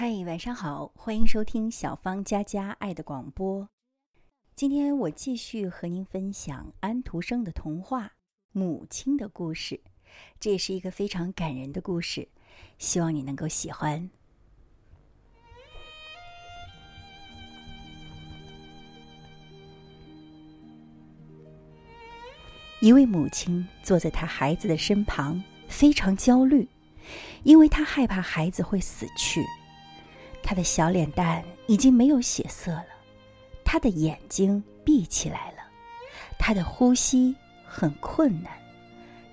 [0.00, 3.68] 嗨，晚上好，欢迎收听小芳家家爱的广播。
[4.54, 8.04] 今天我继续和您分享安徒生的童话
[8.52, 9.74] 《母亲的故事》，
[10.38, 12.28] 这也是一个非常感人的故事，
[12.78, 14.08] 希望你能够喜欢。
[22.80, 26.68] 一位母亲坐在她孩子的身旁，非常焦虑，
[27.42, 29.44] 因为她害怕孩子会死去。
[30.48, 32.86] 他的小脸蛋已经没有血色了，
[33.62, 35.58] 他的眼睛闭起来了，
[36.38, 38.50] 他的呼吸很困难，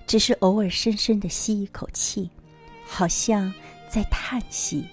[0.06, 2.28] 只是偶尔深深的吸一口气，
[2.84, 3.50] 好像
[3.88, 4.86] 在叹息。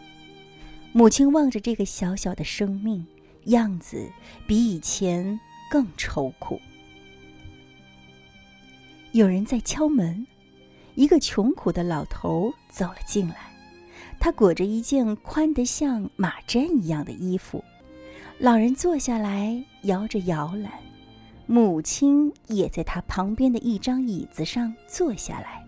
[0.94, 3.05] 母亲望着这个小小的生命，
[3.48, 4.10] 样子
[4.48, 5.38] 比以前
[5.70, 6.58] 更愁苦。
[9.12, 10.26] 有人在敲门，
[10.96, 13.52] 一个穷苦的老头走了进来。
[14.23, 17.62] 他裹着一件宽得像马毡一样的衣服，
[18.38, 20.71] 老人坐下来摇着摇篮，
[21.46, 25.62] 母亲也在他旁边的一张椅子上坐下来，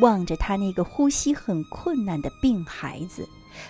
[0.00, 3.24] 望着他那个呼吸很困难的病孩子，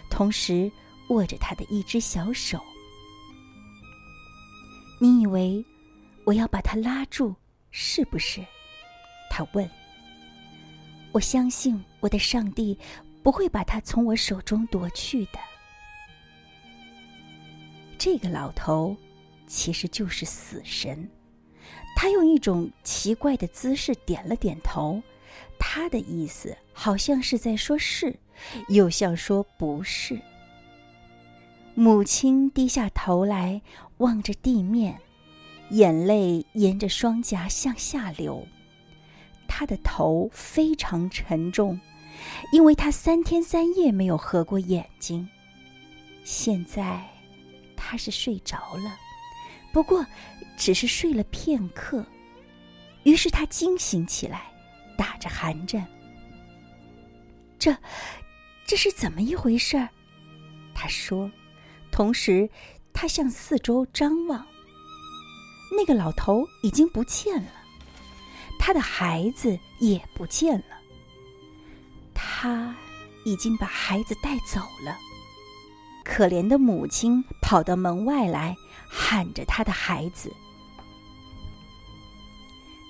[0.08, 0.72] 同时
[1.10, 2.58] 握着他的一只小手。
[4.98, 5.62] 你以为
[6.24, 7.34] 我要把他拉住，
[7.70, 8.42] 是不是？
[9.30, 9.68] 他问。
[11.12, 12.78] 我相信我的上帝。
[13.22, 15.38] 不会把他从我手中夺去的。
[17.98, 18.96] 这个老头
[19.46, 21.08] 其实就是死神，
[21.96, 25.02] 他用一种奇怪的姿势点了点头，
[25.58, 28.16] 他的意思好像是在说是，
[28.68, 30.20] 又像说不是。
[31.74, 33.60] 母亲低下头来
[33.98, 34.98] 望着地面，
[35.70, 38.46] 眼泪沿着双颊向下流，
[39.48, 41.80] 她的头非常沉重。
[42.52, 45.28] 因为他三天三夜没有合过眼睛，
[46.24, 47.02] 现在
[47.76, 48.96] 他是睡着了，
[49.72, 50.04] 不过
[50.56, 52.04] 只是睡了片刻。
[53.04, 54.52] 于是他惊醒起来，
[54.96, 55.86] 打着寒战。
[57.58, 57.76] 这，
[58.66, 59.88] 这是怎么一回事儿？
[60.74, 61.30] 他说，
[61.90, 62.48] 同时
[62.92, 64.46] 他向四周张望。
[65.76, 67.52] 那个老头已经不见了，
[68.58, 70.77] 他的孩子也不见了。
[72.40, 72.72] 他
[73.24, 74.96] 已经把孩子带走了。
[76.04, 78.54] 可怜的母亲跑到门外来，
[78.88, 80.32] 喊着他的孩子。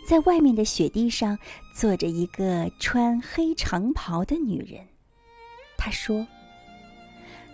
[0.06, 1.38] 在外面的雪地上
[1.74, 4.86] 坐着一个穿黑长袍的女人。
[5.78, 6.26] 她说：“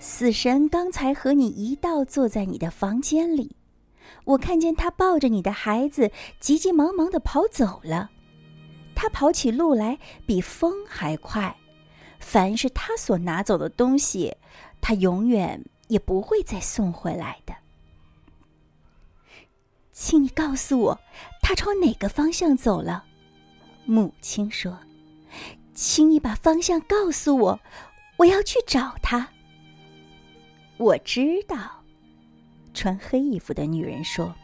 [0.01, 3.55] 死神刚才和你一道坐在你的房间里，
[4.25, 8.11] 我看见他抱着你的孩子，急急忙忙的跑走了。
[8.97, 11.57] 他跑起路来比风还快。”
[12.25, 14.35] 凡是他所拿走的东西，
[14.81, 17.55] 他永远也不会再送回来的。
[19.93, 21.01] 请你告诉我，
[21.43, 23.05] 他朝哪个方向走了？
[23.85, 24.77] 母亲说
[25.75, 27.61] ：“请你把方向告诉我，
[28.17, 29.29] 我要去找他。”
[30.79, 31.85] 我知道，
[32.73, 34.35] 穿黑衣服的女人说：“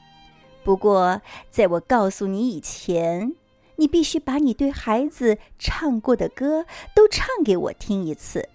[0.63, 1.21] 不过，
[1.51, 3.35] 在我告诉你以前。”
[3.81, 8.47] 你必须把你对孩子唱过的歌都唱给我听一次，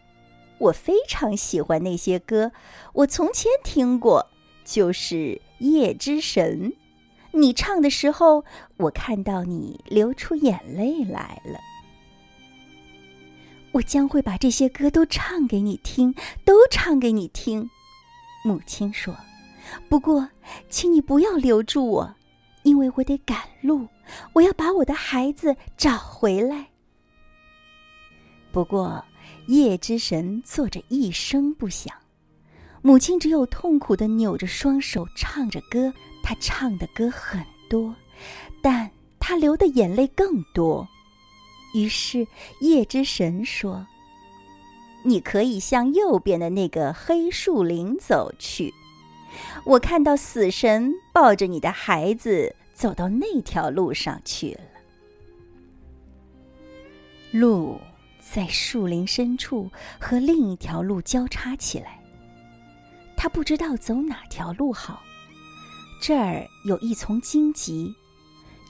[0.60, 2.52] 我非常喜欢那些歌，
[2.94, 4.30] 我从前听过，
[4.64, 5.16] 就是
[5.58, 6.72] 《夜之神》。
[7.32, 8.46] 你唱的时候，
[8.78, 11.60] 我看到你流出眼泪来了。
[13.72, 16.14] 我将会把这些歌都唱给你听，
[16.46, 17.72] 都唱给你听。
[18.44, 19.18] 母亲说
[19.90, 20.30] ：“不过，
[20.70, 22.16] 请你不要留住我。”
[22.66, 23.88] 因为我得赶路，
[24.34, 26.68] 我要把我的孩子找回来。
[28.52, 29.06] 不过，
[29.46, 31.96] 夜之神坐着一声不响，
[32.82, 35.94] 母亲只有痛苦的扭着双手唱着歌。
[36.24, 37.40] 她唱的歌很
[37.70, 37.96] 多，
[38.64, 38.90] 但
[39.20, 40.88] 她流的眼泪更多。
[41.76, 42.26] 于是，
[42.62, 43.86] 夜之神说
[45.06, 48.74] ：“你可以向右边的那个黑树林走去。”
[49.64, 54.60] 我看到死神抱着你的孩子走到那条路上去了。
[57.32, 57.80] 路
[58.20, 62.00] 在树林深处和另一条路交叉起来。
[63.18, 65.02] 他不知道走哪条路好。
[66.02, 67.94] 这儿有一丛荆棘，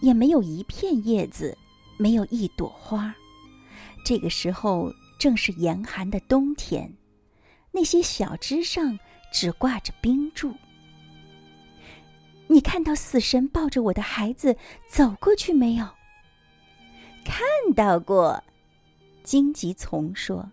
[0.02, 1.58] 也没有一片叶子，
[1.98, 3.14] 没有一朵花。
[4.06, 6.94] 这个时候正是严寒的冬天，
[7.72, 8.98] 那些小枝上。
[9.36, 10.54] 只挂着冰柱。
[12.48, 14.56] 你看到死神抱着我的孩子
[14.88, 15.86] 走过去没有？
[17.26, 17.46] 看
[17.76, 18.42] 到过，
[19.26, 20.50] 荆棘丛说：“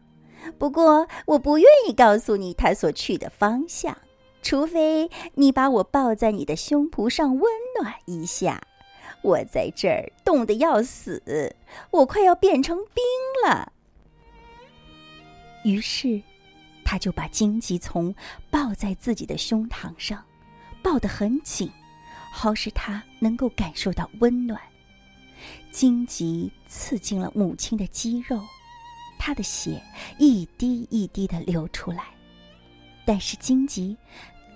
[0.59, 3.97] 不过我不愿意告诉你他所去的方向，
[4.43, 7.45] 除非你把我抱在你的胸脯上温
[7.81, 8.61] 暖一下。
[9.23, 11.55] 我在这儿冻得要死，
[11.93, 13.05] 我快要变成冰
[13.47, 13.73] 了。
[15.63, 16.21] 于是，
[16.85, 18.15] 他就把荆棘丛
[18.51, 20.23] 抱在自己的胸膛上，
[20.83, 21.71] 抱得很紧，
[22.33, 24.61] 好使他能够感受到温暖。
[25.71, 28.41] 荆棘刺进了母亲的肌肉，
[29.19, 29.83] 她的血
[30.19, 32.05] 一滴一滴的流出来。
[33.05, 33.97] 但是荆棘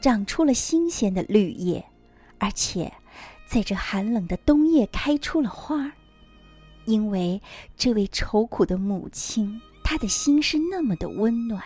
[0.01, 1.85] 长出了新鲜的绿叶，
[2.39, 2.93] 而且
[3.49, 5.93] 在这寒冷的冬夜开出了花儿。
[6.85, 7.43] 因为
[7.77, 11.61] 这位愁苦的母亲，她的心是那么的温暖，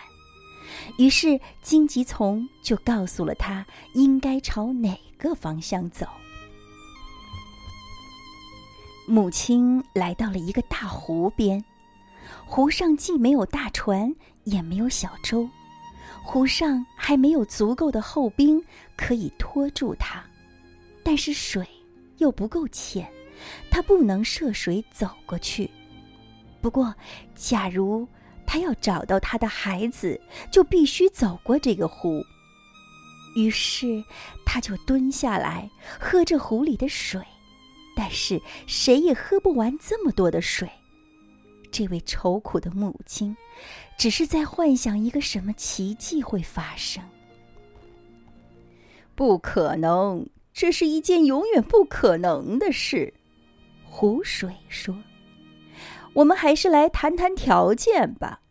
[0.97, 6.05] 于是荆棘丛就告诉了他应该朝哪个方向走。
[9.07, 11.63] 母亲来到了一个大湖边，
[12.45, 14.13] 湖上既没有大船，
[14.45, 15.49] 也没有小舟，
[16.23, 18.63] 湖上还没有足够的厚冰
[18.95, 20.23] 可以拖住它，
[21.03, 21.67] 但是水
[22.19, 23.11] 又不够浅，
[23.69, 25.69] 它不能涉水走过去。
[26.61, 26.93] 不过，
[27.35, 28.07] 假如
[28.51, 30.19] 他要找到他的孩子，
[30.51, 32.21] 就必须走过这个湖。
[33.33, 34.03] 于是，
[34.45, 37.21] 他就蹲下来喝着湖里的水。
[37.95, 40.69] 但是谁也喝不完这么多的水。
[41.71, 43.33] 这位愁苦的母亲，
[43.97, 47.01] 只是在幻想一个什么奇迹会发生。
[49.15, 53.13] 不可能，这是一件永远不可能的事。
[53.85, 54.93] 湖水说
[56.13, 58.41] ：“我们还是来谈谈条件吧。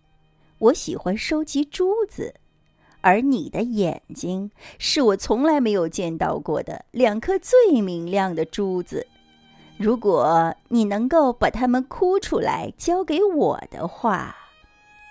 [0.58, 2.34] 我喜欢收集珠子，
[3.00, 9.06] 而你的眼睛是我从来没有见到过的两颗最明亮的珠子。”
[9.78, 14.36] 如果你能够把它们哭出来交给我的话，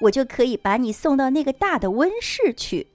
[0.02, 2.86] 我就可以把你送到那个大的温室去。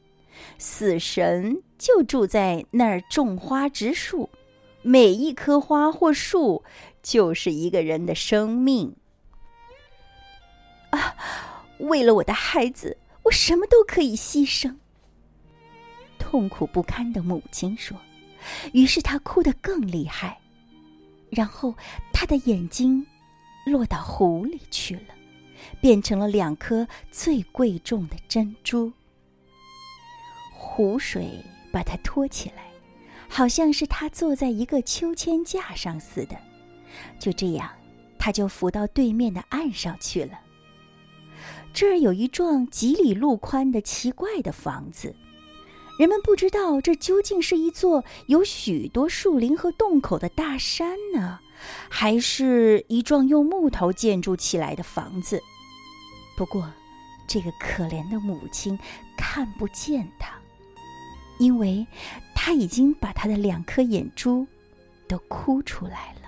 [0.57, 4.31] 死神就住在那儿，种花植树，
[4.83, 6.63] 每一棵花或树
[7.03, 8.95] 就是一个人的生命。
[10.97, 11.17] 啊，
[11.79, 14.77] 为了我的孩子，我什么都可以牺牲。
[16.19, 17.99] 痛苦不堪的母亲说，
[18.73, 20.39] 于是她哭得更厉害。
[21.31, 21.75] 然后，
[22.13, 23.05] 他的眼睛
[23.67, 25.15] 落到湖里去了，
[25.81, 28.93] 变成了两颗最贵重的珍珠。
[30.53, 32.67] 湖水把他托起来，
[33.29, 36.37] 好像是他坐在一个秋千架上似的。
[37.19, 37.69] 就这样，
[38.17, 40.39] 他就浮到对面的岸上去了。
[41.75, 45.15] 这儿有一幢几里路宽的奇怪的房子。
[45.99, 51.41] 人们不知道这究竟是一座有许多树林和洞口的大山呢，
[51.89, 55.43] 还是一幢用木头建筑起来的房子。
[56.37, 56.69] 不过，
[57.27, 58.79] 这个可怜的母亲
[59.17, 60.33] 看不见它，
[61.39, 61.87] 因为
[62.35, 64.47] 她已经把她的两颗眼珠
[65.09, 66.24] 都哭出来了。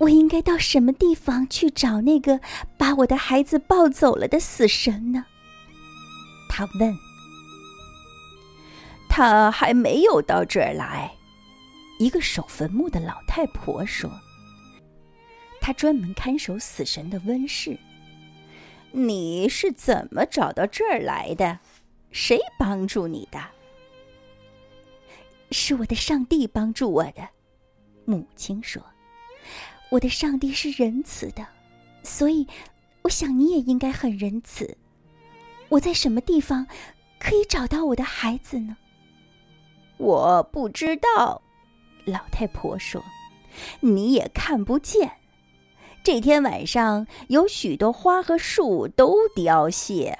[0.00, 2.40] 我应该到什么地方去找那个
[2.78, 5.26] 把我的孩子抱走了的死神呢？
[6.48, 6.96] 他问
[9.10, 11.12] ：“他还没有到这儿来。”
[12.00, 14.10] 一个守坟墓的老太婆说
[15.60, 17.78] ：“他专门看守死神的温室。”
[18.92, 21.60] 你是怎么找到这儿来的？
[22.10, 23.38] 谁帮助你的？
[25.50, 27.28] 是我的上帝帮助我的。
[28.06, 28.82] 母亲说
[29.90, 31.46] ：“我的上帝是仁慈的，
[32.02, 32.46] 所以
[33.02, 34.76] 我想你也应该很仁慈。”
[35.68, 36.66] 我在什么地方
[37.18, 38.76] 可以找到我的孩子呢？
[39.98, 41.40] 我不知道，
[42.04, 43.00] 老太婆说
[43.80, 45.12] ：“你也看不见。
[46.02, 50.18] 这天晚上有许多花和树都凋谢了，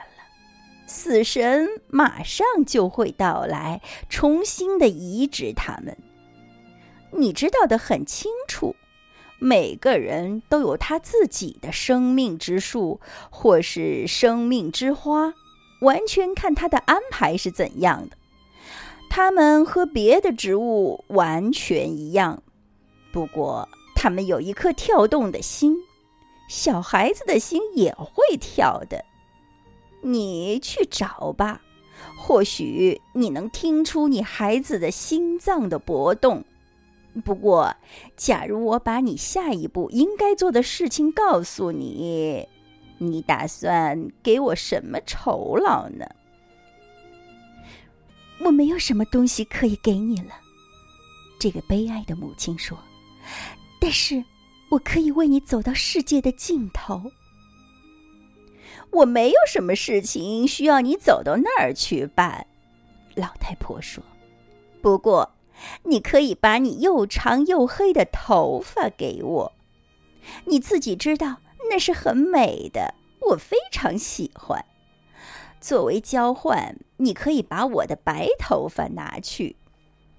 [0.87, 5.97] 死神马上就会到来，重新的移植它们。
[7.13, 8.77] 你知道的很清楚，
[9.41, 15.35] 每个人都有他自己的生命之树，或是生命之花。”
[15.81, 18.17] 完全看他的安排是怎样的。
[19.09, 22.43] 它们和别的植物完全一样，
[23.11, 23.67] 不过
[23.97, 25.75] 它们有一颗跳动的心，
[26.51, 29.03] 小孩子的心也会跳的。
[30.03, 31.63] 你去找吧，
[32.15, 36.45] 或许你能听出你孩子的心脏的搏动。
[37.25, 37.75] 不过，
[38.17, 42.49] 假如我把你下一步应该做的事情告诉你。
[43.03, 46.05] 你打算给我什么酬劳呢？
[48.45, 50.35] 我没有什么东西可以给你了，
[51.39, 52.79] 这个悲哀的母亲说。
[53.81, 54.23] 但是，
[54.71, 57.11] 我可以为你走到世界的尽头。
[58.91, 62.47] 我没有什么事情需要你走到那儿去办。”
[63.17, 64.05] 老太婆说
[64.83, 65.31] ：“不过，
[65.85, 69.53] 你可以把你又长又黑的头发给我，
[70.45, 71.39] 你自己知道
[71.69, 74.65] 那是很美的，我非常喜欢。
[75.61, 79.57] 作为交换，你可以把我的白头发拿去，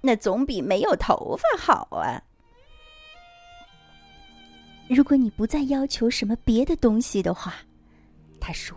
[0.00, 2.22] 那总比没有头发好啊。
[4.88, 7.54] 如果你不再要求什么别的东西的话，
[8.40, 8.76] 他说，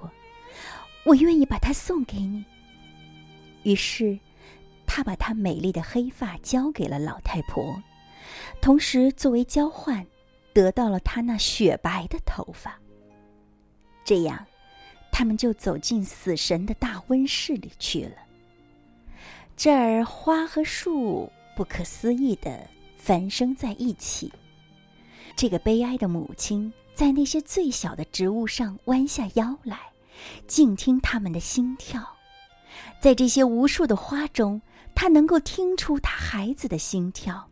[1.03, 2.43] 我愿意把它送给你。”
[3.63, 4.17] 于是，
[4.95, 7.83] 他把他美丽的黑发交给了老太婆，
[8.61, 10.07] 同时作为交换，
[10.53, 12.79] 得到了他那雪白的头发。
[14.05, 14.45] 这样，
[15.11, 18.15] 他们就走进死神的大温室里去了。
[19.57, 22.65] 这儿花和树不可思议的
[22.97, 24.31] 繁生在一起。
[25.35, 29.77] 这个悲哀的母亲在那些最小的植物上弯下腰来，
[30.47, 32.14] 静听他们的心跳。
[33.00, 34.62] 在这些无数的花中，
[34.94, 37.50] 他能够听出他孩子的心跳。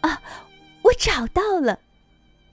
[0.00, 0.20] 啊，
[0.82, 1.78] 我找到了！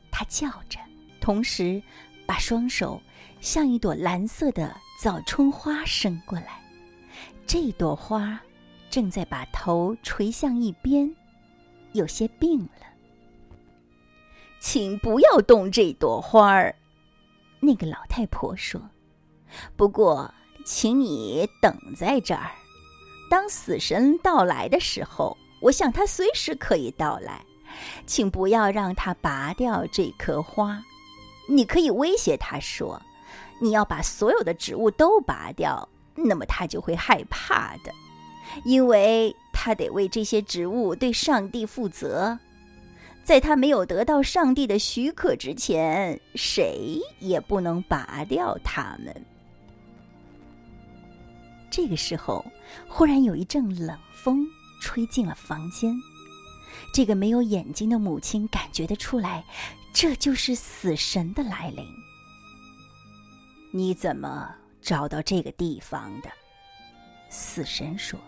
[0.09, 0.79] 他叫着，
[1.19, 1.81] 同时
[2.25, 3.01] 把双手
[3.41, 6.61] 像一朵蓝色的早春花伸过来。
[7.45, 8.39] 这朵花
[8.89, 11.13] 正在把头垂向一边，
[11.91, 12.87] 有些病了。
[14.59, 16.75] 请不要动这朵花儿，
[17.59, 18.81] 那个老太婆说。
[19.75, 20.33] 不过。
[20.65, 22.51] 请你等在这儿，
[23.29, 27.43] 当死神到来的时候，我想他随时可以到来。
[28.05, 30.83] 请不要让他拔掉这棵花。
[31.47, 33.01] 你可以威胁他说
[33.61, 37.91] ：“你要把所有的植物都拔掉。”那么他就会害怕的，
[38.65, 42.37] 因为他得为这些植物对上帝负责。
[43.23, 49.25] 在他没有得到上帝的许可之前，谁也不能拔掉它们。
[51.71, 52.45] 这个时候，
[52.87, 54.45] 忽然有一阵冷风
[54.81, 55.95] 吹进了房间。
[56.93, 59.43] 这个没有眼睛的母亲感觉得出来，
[59.93, 61.85] 这就是死神的来临。
[63.71, 66.29] 你怎么找到这个地方的？
[67.29, 68.19] 死神说：“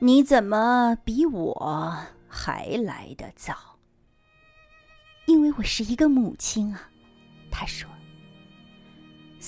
[0.00, 3.54] 你怎么比我还来得早？”
[5.26, 6.88] 因为我是一个母亲啊，
[7.50, 7.93] 他说。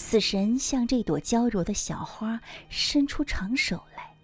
[0.09, 4.15] 死神向这朵娇柔的小花伸出长手来，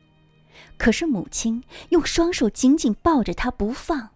[0.78, 4.10] 可是母亲用双手紧紧抱着它不放，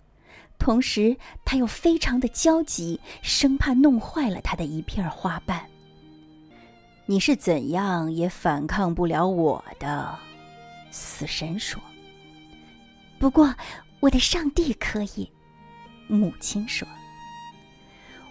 [0.61, 5.67] 同时他又非常的焦急，生怕弄坏了他的一片花瓣。
[7.05, 10.17] 你是怎样也反抗不了我的，
[10.93, 11.83] 死神说。
[13.19, 13.53] 不过
[13.99, 15.29] 我的上帝可以，
[16.07, 16.87] 母亲说。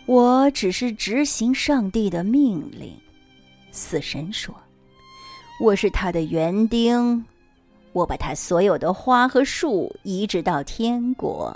[0.06, 2.98] 我只是执行上帝的命令。
[3.76, 4.56] 死神说
[5.60, 7.26] ：“我是他的园丁，
[7.92, 11.54] 我把他所有的花和树移植到天国，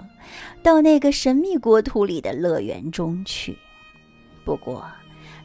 [0.61, 3.57] 到那个神秘国土里的乐园中去。
[4.43, 4.85] 不过，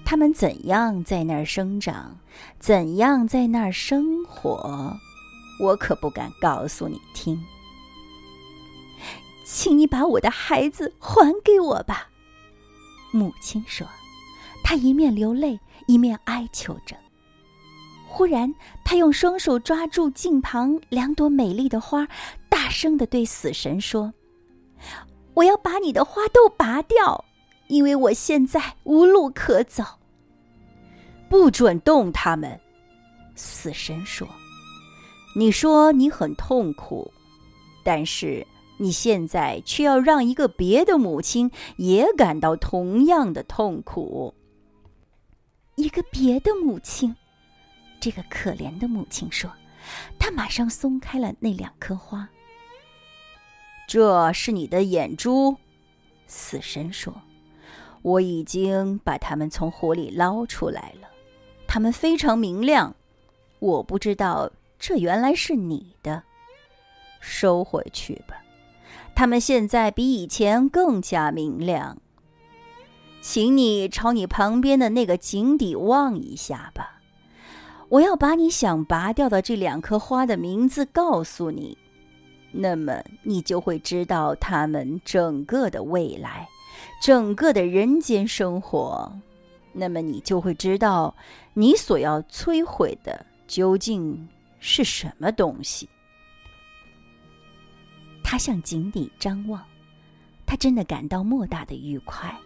[0.04, 2.18] 他们怎样在那儿生长，
[2.58, 4.92] 怎样在那儿生活，
[5.60, 7.40] 我可不敢告诉你听。
[9.44, 12.08] 请你把我的孩子还给我吧。”
[13.14, 13.86] 母亲说，
[14.64, 15.60] 她一面流泪。
[15.86, 16.96] 一面哀求着。
[18.06, 18.54] 忽然，
[18.84, 22.06] 他用双手抓住镜旁两朵美丽的花，
[22.48, 24.14] 大声的对死神说
[25.34, 27.24] ：“我要把你的花都拔掉，
[27.66, 29.82] 因为我现在无路可走。
[31.28, 32.60] 不准动他们。”
[33.34, 34.28] 死神说
[35.34, 37.10] ：“你说你很痛苦，
[37.82, 38.46] 但是
[38.78, 44.32] 你现在却要让一个别的母亲也感到同样的痛苦。”
[45.76, 47.14] 一个别的母亲，
[47.98, 49.50] 这个可怜的母亲说
[50.18, 52.28] ：“她马上松开了那两颗花。
[53.88, 55.56] 这是你的眼珠。”
[56.26, 57.12] 死神说
[58.02, 61.08] ：“我已经把它们从火里捞出来了，
[61.66, 62.94] 它们非常明亮。
[63.58, 66.22] 我不知道这原来是你的，
[67.20, 68.42] 收回去吧。
[69.14, 71.98] 它们现在比以前更加明亮。”
[73.26, 77.00] 请你朝你旁边的那个井底望一下吧，
[77.88, 81.78] 我要把你想拔掉的这两棵花的名字告诉你，
[82.52, 86.46] 那么你就会知道它们整个的未来，
[87.00, 89.10] 整个的人间生活，
[89.72, 91.16] 那么你就会知道
[91.54, 94.28] 你所要摧毁的究竟
[94.60, 95.88] 是什么东西。
[98.22, 99.64] 他向井底张望，
[100.44, 102.38] 他真的感到莫大的愉快。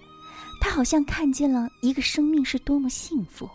[0.69, 3.49] 他好像看见了一个生命是多么幸福，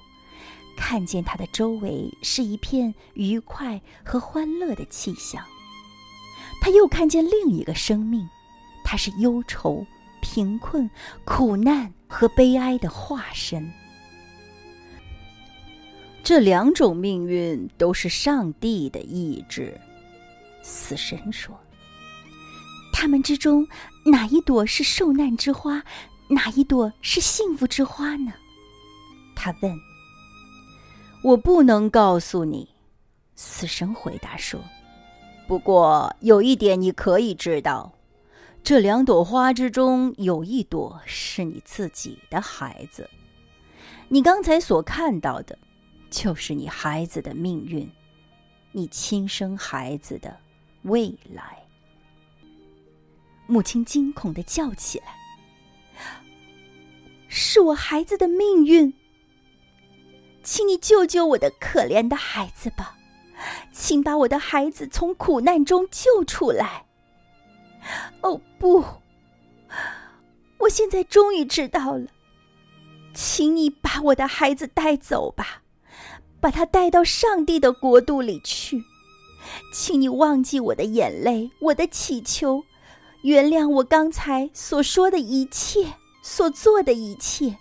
[0.75, 5.45] 看见他的周围是一片愉快和欢乐的气象。
[6.59, 8.27] 他又看见另一个生命，
[8.83, 9.85] 他是忧愁、
[10.23, 10.89] 贫困、
[11.23, 13.71] 苦难和悲哀的化身。
[16.23, 19.79] 这两种命运都是上帝的意志，
[20.63, 21.55] 死神说。
[22.91, 23.67] 他们之中，
[24.03, 25.83] 哪一朵是受难之花，
[26.33, 28.33] 哪一朵是幸福之花呢？
[29.35, 29.79] 他问。
[31.23, 32.69] 我不能告诉你，
[33.35, 34.59] 死神回答说。
[35.47, 37.93] 不过有一点你可以知道，
[38.63, 43.09] 这两朵花之中有一朵是你自己的孩子，
[44.09, 45.57] 你刚才所看到的。
[46.09, 47.89] 就是你孩子的命运，
[48.71, 50.37] 你亲生孩子的
[50.83, 51.65] 未来。
[53.47, 55.05] 母亲惊恐的叫起来
[57.35, 58.93] ：“是我孩子的命运，
[60.43, 62.95] 请你救救我的可怜的孩子吧，
[63.71, 66.85] 请把我的孩子从苦难中救出来。”
[68.21, 68.85] 哦不，
[70.59, 72.05] 我现在终于知道了，
[73.15, 75.63] 请你把我的孩子带走吧。
[76.39, 78.83] 把他带到上帝的国度里去，
[79.73, 82.63] 请你忘记我的眼泪，我的祈求，
[83.23, 87.55] 原谅我刚才所说的一切，所做的一切。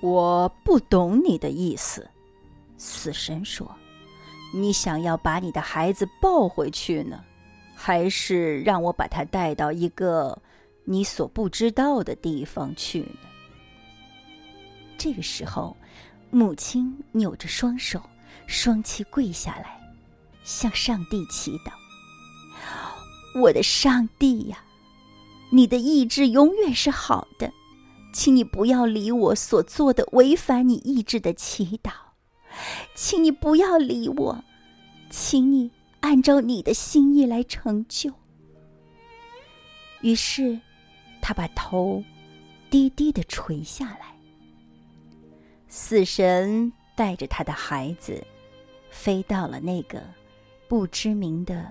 [0.00, 2.08] 我不懂你的意思，
[2.78, 3.68] 死神说
[4.54, 7.24] ：“你想要把你的孩子抱回去呢，
[7.74, 10.40] 还是让我把他带到一个
[10.84, 13.18] 你所不知道的地方去呢？”
[14.96, 15.76] 这个时候。
[16.32, 18.00] 母亲扭着双手，
[18.46, 19.80] 双膝跪下来，
[20.44, 21.72] 向上帝祈祷
[23.42, 24.62] ：“我的上帝呀，
[25.52, 27.52] 你的意志永远是好的，
[28.12, 31.90] 请你不要理我所做的违反你意志的祈祷，
[32.94, 34.44] 请你不要理我，
[35.10, 35.70] 请你
[36.00, 38.12] 按照你的心意来成就。”
[40.02, 40.58] 于是，
[41.20, 42.02] 他把头
[42.70, 44.14] 低低的垂下来。
[45.68, 48.24] 死神带着他的孩子，
[48.90, 50.02] 飞到了那个
[50.68, 51.66] 不知名的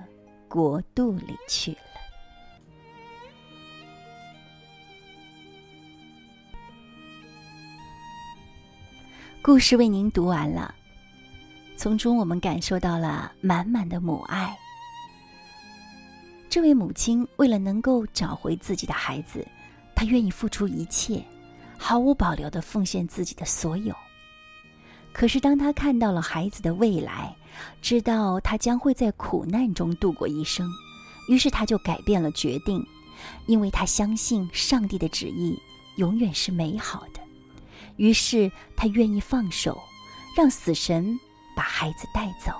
[0.47, 1.88] 国度里去了。
[9.41, 10.75] 故事为您读完了，
[11.77, 14.55] 从中我们感受到了满满的母爱。
[16.49, 19.47] 这位母亲为了能够找回自己的孩子，
[19.95, 21.23] 她愿意付出一切。
[21.77, 23.95] 毫无保留的奉献自己的所有。
[25.13, 27.33] 可是，当他看到了孩子的未来，
[27.81, 30.69] 知道他将会在苦难中度过一生，
[31.29, 32.85] 于是他就改变了决定，
[33.47, 35.57] 因为他相信上帝的旨意
[35.95, 37.18] 永远是美好的。
[37.99, 39.77] 于是，他愿意放手，
[40.35, 41.19] 让死神
[41.53, 42.53] 把孩子带走，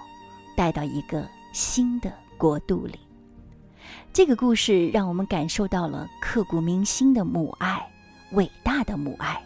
[0.55, 2.99] 带到一个新的国度里。
[4.11, 7.83] 这个故事让我们感受到了刻骨铭心的母爱。
[8.33, 9.41] 伟大的母爱，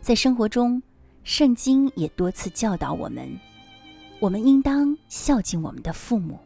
[0.00, 0.82] 在生活中，
[1.24, 3.28] 圣经也多次教导我们，
[4.18, 6.38] 我们应当孝敬我们的父母。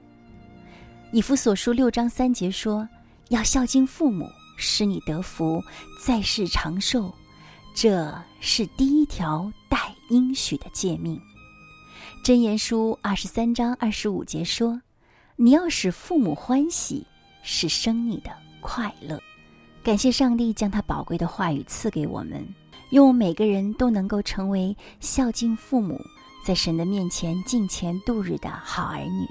[1.12, 2.88] 以弗所书六章三节说
[3.30, 5.62] ：“要孝敬父母，使你得福，
[6.04, 7.14] 在世长寿。”
[7.80, 11.16] 这是第一条带应许的诫命。
[12.24, 14.82] 箴言书二十三章二十五节说
[15.38, 17.06] ：“你要使父母欢喜，
[17.44, 19.16] 是生你的快乐。”
[19.80, 22.44] 感谢上帝将他宝贵的话语赐给我们，
[22.90, 26.00] 愿我们每个人都能够成为孝敬父母，
[26.44, 29.24] 在神的面前敬虔度日的好儿女。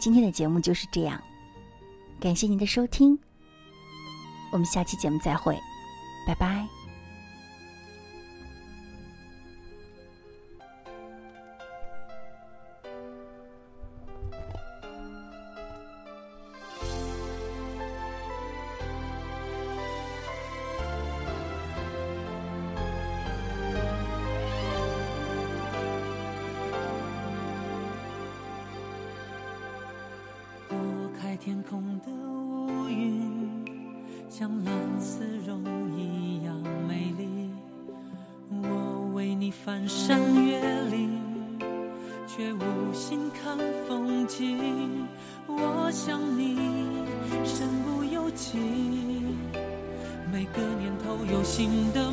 [0.00, 1.22] 今天的节目就是这样，
[2.18, 3.16] 感谢您的收听，
[4.50, 5.56] 我们下期节目再会，
[6.26, 6.77] 拜拜。
[34.38, 35.64] 像蓝丝绒
[35.98, 36.54] 一样
[36.86, 37.50] 美丽，
[38.52, 41.10] 我为你翻山越岭，
[42.28, 45.08] 却无心看风景。
[45.48, 46.54] 我想你
[47.44, 48.60] 身不由己，
[50.32, 52.07] 每个念头有新的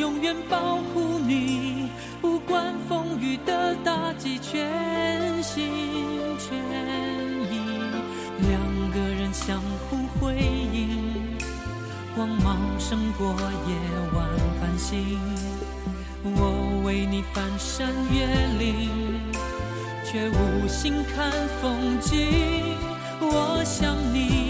[0.00, 1.90] 永远保护你，
[2.22, 3.20] 不管风。
[3.20, 5.68] 雨的打击全心
[6.38, 6.56] 全
[7.52, 7.60] 意，
[8.48, 10.36] 两个人相互辉
[10.72, 11.36] 映，
[12.14, 13.34] 光芒胜过
[13.68, 13.74] 夜
[14.14, 14.26] 晚
[14.58, 15.20] 繁星。
[16.24, 18.24] 我为你翻山越
[18.58, 18.88] 岭，
[20.02, 22.16] 却无心看风景。
[23.20, 24.49] 我想你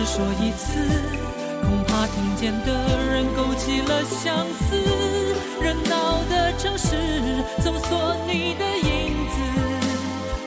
[0.00, 0.78] 只说一次，
[1.60, 2.72] 恐怕听见的
[3.12, 4.74] 人勾起了相思。
[5.60, 6.96] 热闹的城市，
[7.58, 9.36] 搜索你的影子，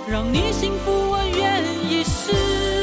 [0.10, 2.83] 让你幸福，我愿意试。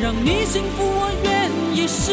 [0.00, 2.12] 让你幸福，我愿意试。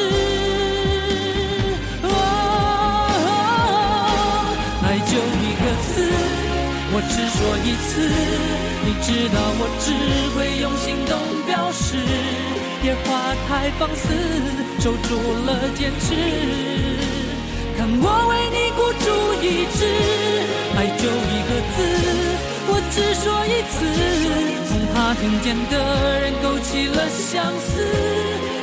[4.81, 5.93] 爱就一个字，
[6.91, 8.09] 我只说一次。
[8.85, 9.85] 你知道我只
[10.35, 11.11] 会用行动
[11.45, 11.95] 表示，
[12.83, 14.03] 野花太放肆，
[14.79, 15.09] 守住
[15.45, 16.05] 了坚持。
[17.77, 19.05] 看我为你孤注
[19.43, 19.45] 一
[19.77, 19.79] 掷，
[20.75, 21.77] 爱就一个字，
[22.67, 23.75] 我只说一次。
[24.69, 25.73] 恐怕听见的
[26.21, 27.81] 人勾起了相思，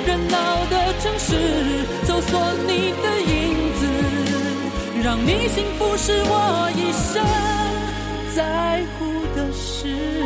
[0.06, 0.36] 热闹
[0.70, 1.28] 的城市，
[2.04, 2.30] 搜索
[2.66, 3.32] 你的影
[3.74, 3.80] 子。
[5.02, 7.24] 让你幸福是我一生
[8.36, 10.21] 在乎的事。